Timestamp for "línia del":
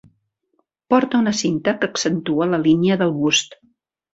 2.65-3.17